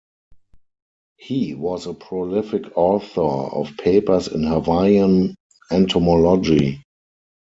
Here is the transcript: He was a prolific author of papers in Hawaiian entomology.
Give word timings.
He 1.17 1.53
was 1.53 1.85
a 1.85 1.93
prolific 1.93 2.63
author 2.75 3.21
of 3.21 3.77
papers 3.77 4.27
in 4.29 4.41
Hawaiian 4.41 5.35
entomology. 5.71 6.81